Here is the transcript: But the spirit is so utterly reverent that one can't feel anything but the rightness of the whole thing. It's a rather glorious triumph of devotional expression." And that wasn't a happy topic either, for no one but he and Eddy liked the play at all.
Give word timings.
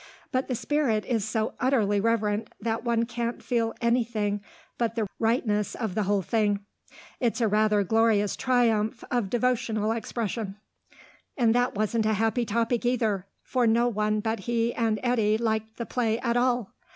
But 0.31 0.47
the 0.47 0.55
spirit 0.55 1.05
is 1.05 1.23
so 1.23 1.53
utterly 1.59 1.99
reverent 1.99 2.47
that 2.59 2.83
one 2.83 3.05
can't 3.05 3.43
feel 3.43 3.75
anything 3.81 4.41
but 4.79 4.95
the 4.95 5.05
rightness 5.19 5.75
of 5.75 5.93
the 5.93 6.01
whole 6.09 6.23
thing. 6.23 6.61
It's 7.19 7.39
a 7.39 7.47
rather 7.47 7.83
glorious 7.83 8.35
triumph 8.35 9.03
of 9.11 9.29
devotional 9.29 9.91
expression." 9.91 10.57
And 11.37 11.53
that 11.53 11.75
wasn't 11.75 12.07
a 12.07 12.13
happy 12.13 12.45
topic 12.45 12.83
either, 12.83 13.27
for 13.43 13.67
no 13.67 13.87
one 13.87 14.21
but 14.21 14.39
he 14.49 14.73
and 14.73 14.99
Eddy 15.03 15.37
liked 15.37 15.77
the 15.77 15.85
play 15.85 16.17
at 16.21 16.35
all. 16.35 16.73